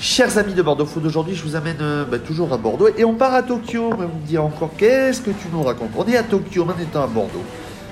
[0.00, 3.04] Chers amis de Bordeaux Food, aujourd'hui je vous amène euh, bah, toujours à Bordeaux et
[3.04, 3.90] on part à Tokyo.
[3.98, 5.90] Mais vous me direz encore, qu'est-ce que tu nous racontes?
[5.94, 7.44] On est à Tokyo en étant à Bordeaux.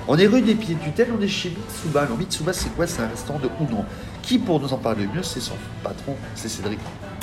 [0.07, 2.01] On est rue des Pieds Tutelle, on est chez Mitsuba.
[2.01, 2.87] Alors Mitsuba c'est quoi?
[2.87, 3.85] C'est un restaurant de udon.
[4.23, 5.53] Qui pour nous en parler mieux C'est son
[5.83, 6.79] patron, c'est Cédric.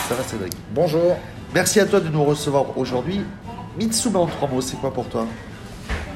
[0.08, 0.52] Ça va Cédric?
[0.72, 1.16] Bonjour.
[1.52, 3.22] Merci à toi de nous recevoir aujourd'hui.
[3.76, 5.26] Mitsuba en trois mots, c'est quoi pour toi?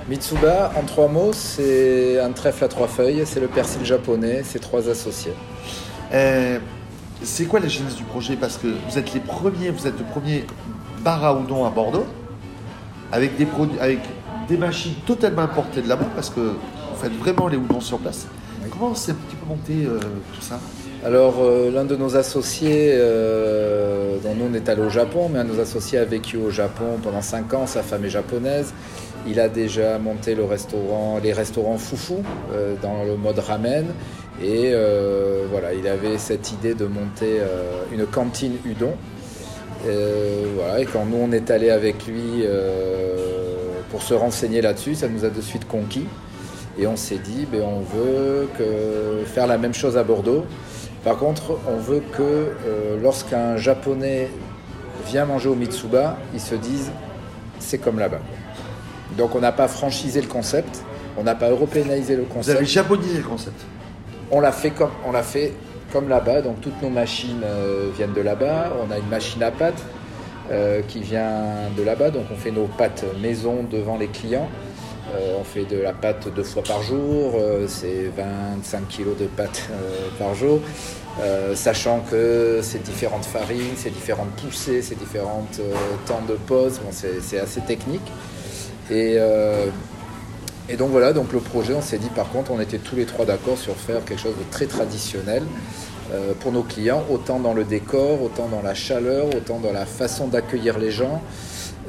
[0.08, 4.60] Mitsuba, en trois mots, c'est un trèfle à trois feuilles, c'est le persil japonais, c'est
[4.60, 5.34] trois associés.
[6.12, 6.60] Euh,
[7.22, 8.36] c'est quoi la genèse du projet?
[8.36, 10.44] Parce que vous êtes les premiers, vous êtes le premier
[11.02, 12.06] bar à udon à Bordeaux,
[13.12, 14.00] avec des produits, avec
[14.48, 18.26] des machines totalement importées de là-bas, parce que vous faites vraiment les udons sur place.
[18.70, 19.98] Comment c'est un petit peu monté euh,
[20.34, 20.60] tout ça?
[21.04, 25.38] Alors, euh, l'un de nos associés, euh, dont nous on est allé au Japon, mais
[25.38, 28.74] un de nos associés a vécu au Japon pendant 5 ans, sa femme est japonaise.
[29.26, 33.86] Il a déjà monté les restaurants Foufou euh, dans le mode ramen.
[34.42, 38.94] Et euh, voilà, il avait cette idée de monter euh, une cantine udon.
[39.86, 42.44] Et quand nous on est allé avec lui
[43.90, 46.06] pour se renseigner là-dessus, ça nous a de suite conquis.
[46.78, 48.48] Et on s'est dit, ben, on veut
[49.24, 50.44] faire la même chose à Bordeaux.
[51.02, 52.52] Par contre, on veut que
[53.02, 54.28] lorsqu'un japonais
[55.06, 56.90] vient manger au Mitsuba, il se dise,
[57.58, 58.20] c'est comme là-bas.
[59.16, 60.82] Donc on n'a pas franchisé le concept,
[61.16, 62.56] on n'a pas européanisé le Vous concept.
[62.56, 63.60] avez japonisé le concept.
[64.30, 65.52] On l'a fait comme on l'a fait
[65.92, 66.42] comme là-bas.
[66.42, 68.72] Donc toutes nos machines euh, viennent de là-bas.
[68.86, 69.82] On a une machine à pâtes
[70.50, 72.10] euh, qui vient de là-bas.
[72.10, 74.48] Donc on fait nos pâtes maison devant les clients.
[75.14, 77.34] Euh, on fait de la pâte deux fois par jour.
[77.34, 80.60] Euh, c'est 25 kilos de pâtes euh, par jour.
[81.54, 85.60] Sachant que c'est différentes farines, c'est différentes poussées, c'est différentes
[86.06, 86.80] temps de pause.
[86.82, 88.00] Bon, c'est assez technique.
[88.90, 89.66] Et euh,
[90.68, 93.04] et donc voilà, donc le projet, on s'est dit par contre, on était tous les
[93.04, 95.42] trois d'accord sur faire quelque chose de très traditionnel
[96.12, 99.84] euh, pour nos clients, autant dans le décor, autant dans la chaleur, autant dans la
[99.84, 101.22] façon d'accueillir les gens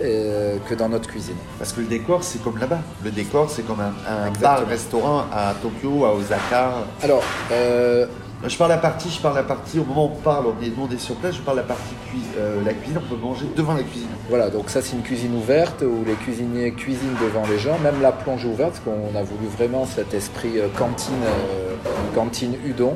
[0.01, 1.35] euh, que dans notre cuisine.
[1.59, 2.79] Parce que le décor, c'est comme là-bas.
[3.03, 6.73] Le décor, c'est comme un, un bar-restaurant à Tokyo, à Osaka.
[7.03, 8.07] Alors, euh,
[8.47, 10.69] Je parle la partie, je parle la partie, au moment où on parle, on est,
[10.75, 12.31] nous on est sur place, je parle la partie cuisine.
[12.65, 14.07] la cuisine, on peut manger devant la cuisine.
[14.29, 18.01] voilà, donc ça c'est une cuisine ouverte où les cuisiniers cuisinent devant les gens, même
[18.01, 21.75] la plonge ouverte, parce qu'on a voulu vraiment cet esprit euh, cantine, euh,
[22.15, 22.95] cantine udon.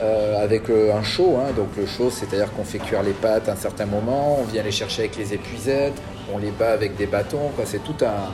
[0.00, 1.52] euh, avec euh, un chaud, hein.
[1.56, 4.62] donc le chaud c'est-à-dire qu'on fait cuire les pâtes à un certain moment, on vient
[4.62, 6.00] les chercher avec les épuisettes,
[6.32, 8.30] on les bat avec des bâtons, c'est tout un...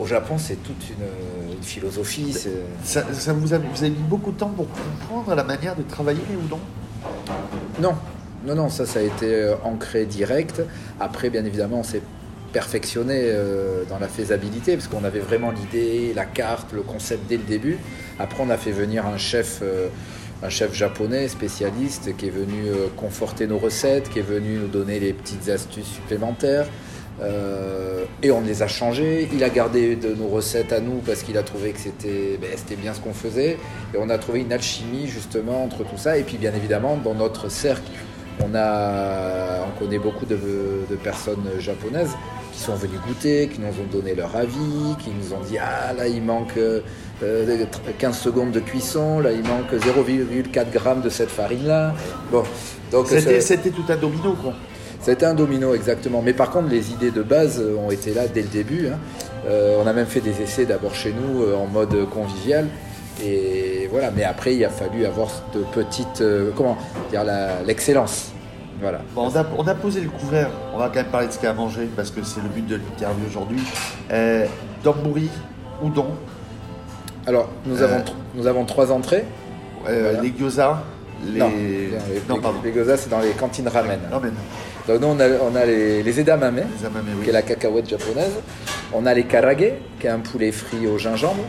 [0.00, 1.04] Au Japon c'est toute une,
[1.62, 2.34] une philosophie,
[2.82, 5.82] Ça, ça vous, a, vous avez mis beaucoup de temps pour comprendre la manière de
[5.82, 6.58] travailler les udon
[7.80, 7.94] Non,
[8.44, 10.60] non, non, ça, ça a été euh, ancré direct.
[10.98, 12.02] Après, bien évidemment, on s'est
[12.52, 17.36] perfectionné euh, dans la faisabilité parce qu'on avait vraiment l'idée, la carte, le concept dès
[17.36, 17.78] le début.
[18.18, 19.88] Après, on a fait venir un chef, euh,
[20.42, 24.68] un chef japonais spécialiste qui est venu euh, conforter nos recettes, qui est venu nous
[24.68, 26.66] donner les petites astuces supplémentaires.
[27.22, 29.28] Euh, et on les a changées.
[29.32, 32.50] Il a gardé de nos recettes à nous parce qu'il a trouvé que c'était ben,
[32.56, 33.58] c'était bien ce qu'on faisait.
[33.94, 36.18] Et on a trouvé une alchimie justement entre tout ça.
[36.18, 37.90] Et puis bien évidemment, dans notre cercle,
[38.40, 40.38] on, a, on connaît beaucoup de,
[40.88, 42.16] de personnes japonaises
[42.52, 45.92] qui sont venues goûter, qui nous ont donné leur avis, qui nous ont dit Ah
[45.92, 46.80] là, il manque euh,
[47.98, 51.94] 15 secondes de cuisson, là, il manque 0,4 grammes de cette farine-là.
[52.30, 52.42] Bon,
[52.90, 54.54] donc c'était tout un domino, quoi.
[55.02, 56.22] C'était un domino exactement.
[56.22, 58.88] Mais par contre, les idées de base euh, ont été là dès le début.
[58.88, 58.98] hein.
[59.46, 62.68] Euh, on a même fait des essais d'abord chez nous euh, en mode convivial.
[63.22, 64.10] Et voilà.
[64.14, 66.78] Mais après, il a fallu avoir de petites, euh, comment
[67.10, 67.24] dire,
[67.66, 68.30] l'excellence.
[68.80, 69.00] Voilà.
[69.14, 71.38] Bon, on, a, on a posé le couvert, on va quand même parler de ce
[71.38, 73.60] qu'il y a à manger parce que c'est le but de l'interview aujourd'hui.
[74.10, 74.46] Euh,
[74.82, 75.28] Donburi,
[75.84, 76.06] udon,
[77.26, 78.02] Alors, nous, avons,
[78.34, 79.24] nous avons trois entrées.
[79.84, 80.20] Voilà.
[80.20, 80.82] les gyoza,
[81.24, 81.38] les...
[81.38, 81.90] Non, les,
[82.28, 82.58] non, les- pardon.
[82.64, 84.00] les gyoza, c'est dans les cantines ramen.
[84.88, 87.24] Donc, nous, on a, on a les, les edamame, Les amame, oui.
[87.24, 88.32] qui est la cacahuète japonaise.
[88.92, 89.56] On a les karage,
[90.00, 91.44] qui est un poulet frit au gingembre.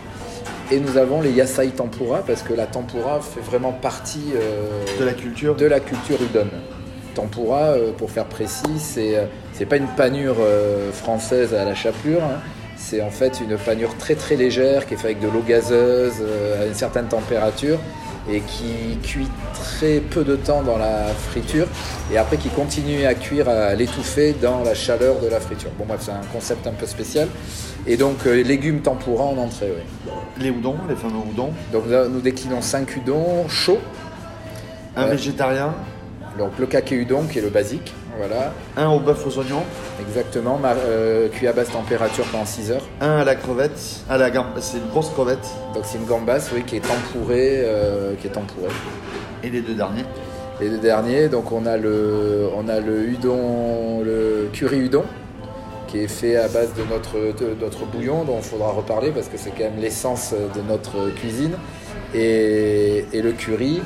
[0.72, 5.06] Et nous avons les yasai tempura, parce que la tempura fait vraiment partie euh, De
[5.06, 5.56] la culture.
[5.56, 6.48] de la culture udon.
[7.16, 11.76] Tempura, euh, pour faire précis, c'est euh, c'est pas une panure euh, française à la
[11.76, 12.24] chapelure.
[12.24, 12.40] hein.
[12.76, 16.14] C'est en fait une panure très très légère qui est faite avec de l'eau gazeuse
[16.22, 17.78] euh, à une certaine température
[18.30, 21.68] et qui cuit très peu de temps dans la friture
[22.12, 25.72] et après qui continue à cuire à l'étouffer dans la chaleur de la friture.
[25.78, 27.28] Bon bref, c'est un concept un peu spécial.
[27.86, 30.12] Et donc euh, légumes tempura en entrée, oui.
[30.40, 31.52] Les udon, les fameux udon.
[31.74, 33.80] Donc là, nous déclinons 5 udon chauds.
[34.96, 35.12] Un Ouais.
[35.12, 35.74] végétarien,
[36.38, 38.54] Donc le kake udon qui est le basique, voilà.
[38.78, 39.64] un au bœuf aux oignons,
[40.02, 42.82] Exactement, euh, cuit à basse température pendant 6 heures.
[43.02, 43.80] un à la crevette,
[44.10, 47.62] à la gambe, c'est une grosse crevette, Donc c'est une gambasse oui, qui est tempourée,
[47.64, 48.72] euh, qui est tempourée.
[49.44, 50.06] et les deux derniers.
[50.62, 55.04] Et le dernier, donc on a le, on a le udon, le curry udon,
[55.88, 59.28] qui est fait à base de notre, de notre bouillon, dont il faudra reparler parce
[59.28, 61.54] que c'est quand même l'essence de notre cuisine.
[62.14, 63.82] Et, et le curry.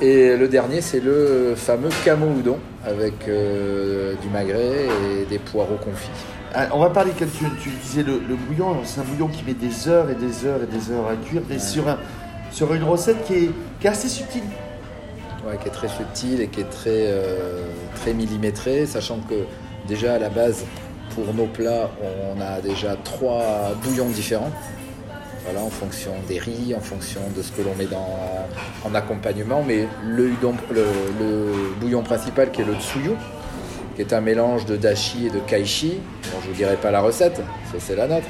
[0.00, 4.88] Et le dernier, c'est le fameux camo udon avec euh, du magret
[5.20, 6.10] et des poireaux confits.
[6.54, 9.44] Ah, on va parler, quand tu, tu disais le, le bouillon, c'est un bouillon qui
[9.44, 11.98] met des heures et des heures et des heures à cuire, et sur, un,
[12.50, 13.50] sur une recette qui est,
[13.80, 14.42] qui est assez subtile.
[15.46, 17.64] Ouais, qui est très subtil et qui est très, euh,
[18.00, 19.34] très millimétré, sachant que
[19.88, 20.64] déjà à la base,
[21.14, 24.50] pour nos plats, on a déjà trois bouillons différents.
[25.44, 28.18] Voilà, en fonction des riz, en fonction de ce que l'on met dans,
[28.84, 29.64] en accompagnement.
[29.66, 30.30] Mais le,
[31.80, 33.12] bouillon principal qui est le tsuyu,
[33.96, 35.98] qui est un mélange de dashi et de kaishi.
[36.42, 38.28] Je vous dirai pas la recette, ça c'est la nôtre.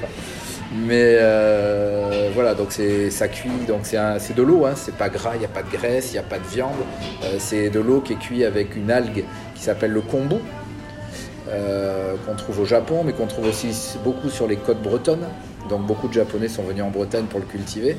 [0.74, 5.32] Mais euh, voilà, donc c'est ça cuit, donc c'est de l'eau, hein, c'est pas gras,
[5.34, 6.70] il n'y a pas de graisse, il n'y a pas de viande.
[7.24, 9.24] Euh, c'est de l'eau qui est cuite avec une algue
[9.54, 10.36] qui s'appelle le kombu,
[11.48, 13.74] euh, qu'on trouve au Japon, mais qu'on trouve aussi
[14.04, 15.26] beaucoup sur les côtes bretonnes.
[15.68, 17.96] Donc beaucoup de Japonais sont venus en Bretagne pour le cultiver.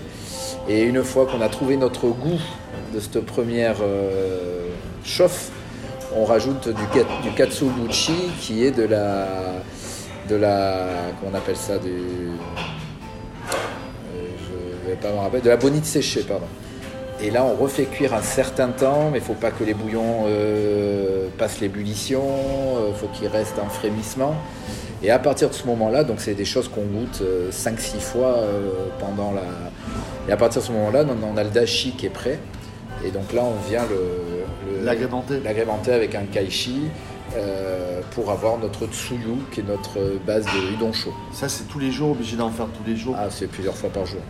[0.67, 2.39] Et une fois qu'on a trouvé notre goût
[2.93, 4.67] de cette première euh,
[5.03, 5.51] chauffe,
[6.15, 6.83] on rajoute du,
[7.23, 9.27] du katsubuchi qui est de la
[10.29, 10.87] de la
[11.19, 12.31] comment on appelle ça du euh,
[14.15, 16.45] je vais pas rappeler de la bonite séchée pardon
[17.23, 20.25] et là on refait cuire un certain temps mais il faut pas que les bouillons
[20.27, 22.21] euh, passent l'ébullition
[22.89, 24.35] il faut qu'ils restent en frémissement
[25.01, 28.37] et à partir de ce moment là donc c'est des choses qu'on goûte 5-6 fois
[28.37, 29.41] euh, pendant la
[30.27, 32.39] et à partir de ce moment là on a le dashi qui est prêt
[33.05, 35.39] et donc là on vient le, L'agrémenté.
[35.39, 36.89] l'agrémenter avec un kaishi
[37.35, 41.13] euh, pour avoir notre tsuyu qui est notre base de udon chaud.
[41.31, 43.15] Ça, c'est tous les jours, obligé d'en faire tous les jours.
[43.17, 44.21] Ah, c'est plusieurs fois par jour.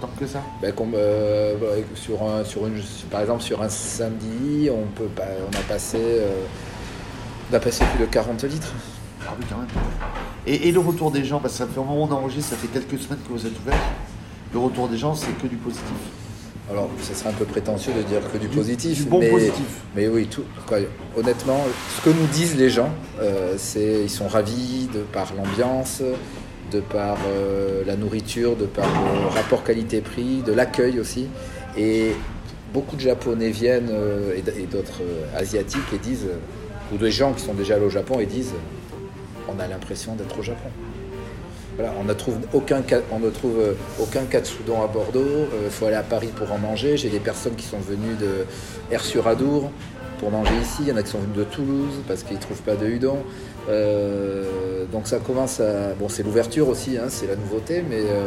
[0.00, 0.42] Tant que ça?
[0.60, 1.54] Ben, comme, euh,
[1.94, 5.98] sur un, sur une, par exemple, sur un samedi, on, peut, pas- on, a passé,
[6.00, 6.28] euh,
[7.50, 8.72] on a passé plus de 40 litres.
[9.26, 9.66] Ah oui, quand même.
[10.46, 12.50] Et, et le retour des gens, parce que ça fait un moment où on enregistre,
[12.50, 13.78] ça fait quelques semaines que vous êtes ouvert.
[14.52, 15.84] Le retour des gens, c'est que du positif.
[16.70, 18.98] Alors, ce serait un peu prétentieux de dire que du, Du- positif.
[18.98, 19.64] du bon mais, positif.
[19.94, 20.78] Mais oui, tout, quoi,
[21.16, 21.60] honnêtement,
[21.96, 22.90] ce que nous disent les gens,
[23.20, 26.02] euh, c'est ils sont ravis de par l'ambiance,
[26.70, 31.28] de par euh, la nourriture, de par le rapport qualité-prix, de l'accueil aussi.
[31.76, 32.12] Et
[32.72, 36.28] beaucoup de Japonais viennent euh, et d'autres euh, Asiatiques et disent,
[36.92, 38.54] ou des gens qui sont déjà allés au Japon et disent,
[39.48, 40.68] on a l'impression d'être au Japon.
[41.76, 42.82] Voilà, on ne trouve aucun,
[43.12, 43.60] on ne trouve
[44.00, 45.46] à Bordeaux.
[45.62, 46.96] Il faut aller à Paris pour en manger.
[46.96, 48.46] J'ai des personnes qui sont venues de
[48.90, 49.70] Air-sur-Adour
[50.18, 50.78] pour manger ici.
[50.80, 52.86] Il y en a qui sont venus de Toulouse parce qu'ils ne trouvent pas de
[52.86, 53.18] udon.
[53.68, 55.94] Euh, donc ça commence à...
[55.98, 58.26] Bon, c'est l'ouverture aussi, hein, c'est la nouveauté, mais euh,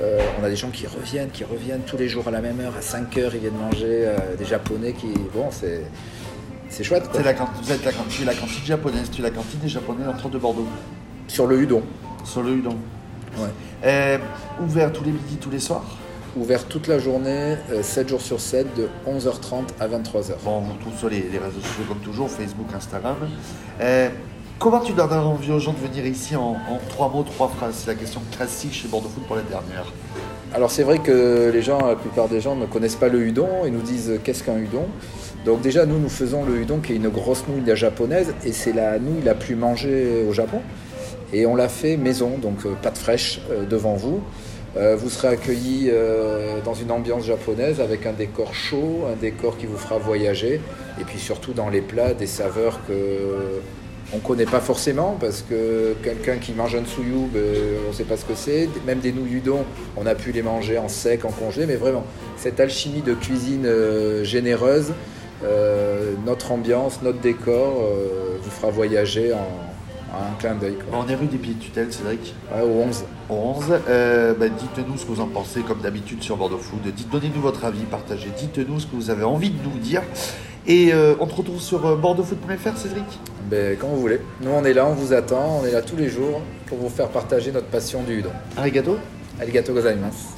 [0.00, 2.60] euh, on a des gens qui reviennent, qui reviennent tous les jours à la même
[2.60, 3.84] heure, à 5 heures, ils viennent manger.
[4.06, 5.08] euh, des Japonais qui...
[5.34, 5.82] Bon, c'est...
[6.70, 7.22] C'est chouette, quoi.
[7.22, 10.28] La, vous êtes la cantine, la cantine japonaise, tu es la cantine des japonais entre
[10.28, 10.66] de Bordeaux,
[11.28, 11.82] Sur le udon.
[12.24, 12.76] sur le Udon.
[13.38, 13.48] Ouais.
[13.84, 14.18] Euh,
[14.60, 15.84] ouvert tous les midis, tous les soirs.
[16.36, 20.32] Ouvert toute la journée, euh, 7 jours sur 7, de 11h30 à 23h.
[20.42, 23.16] Bon, on vous retrouve sur les, les réseaux sociaux comme toujours, Facebook, Instagram.
[24.58, 26.56] Comment tu donnes envie aux gens de venir ici en,
[26.88, 29.92] trois mots, trois phrases C'est la question classique chez Bordeaux Foot pour la dernière.
[30.54, 33.64] Alors c'est vrai que les gens, la plupart des gens ne connaissent pas le udon
[33.66, 34.86] et nous disent euh, qu'est-ce qu'un udon?
[35.44, 38.72] Donc déjà nous nous faisons le udon qui est une grosse nouille japonaise et c'est
[38.72, 40.60] la nouille la plus mangée au Japon.
[41.32, 44.22] Et on l'a fait maison, donc euh, pâte fraîche euh, devant vous.
[44.76, 45.88] Vous serez accueillis
[46.64, 50.60] dans une ambiance japonaise avec un décor chaud, un décor qui vous fera voyager
[51.00, 53.60] et puis surtout dans les plats des saveurs que
[54.14, 57.42] on connaît pas forcément parce que quelqu'un qui mange un tsuyu, ben,
[57.86, 58.68] on ne sait pas ce que c'est.
[58.86, 59.42] Même des nouilles
[59.96, 62.04] on a pu les manger en sec, en congelé, mais vraiment,
[62.36, 64.92] cette alchimie de cuisine euh, généreuse,
[65.42, 69.46] euh, notre ambiance, notre décor euh, vous fera voyager en
[70.14, 70.76] un clin d'œil.
[70.92, 72.34] on est rue des Pieds de Tutelle, Cédric.
[72.54, 73.04] Ouais, au 11.
[73.30, 73.64] Au 11.
[73.88, 76.82] Euh, bah, dites-nous ce que vous en pensez, comme d'habitude sur Bordeaux Food.
[76.94, 78.30] Dites, donnez-nous votre avis, partagez.
[78.36, 80.02] Dites-nous ce que vous avez envie de nous dire.
[80.66, 83.04] Et euh, on te retrouve sur euh, bordeauxfoot.fr, Cédric
[83.50, 84.20] Ben, quand vous voulez.
[84.40, 86.88] Nous, on est là, on vous attend, on est là tous les jours pour vous
[86.88, 88.30] faire partager notre passion du udon.
[88.56, 88.96] Arigato
[89.40, 90.33] Arigato gozaimasu.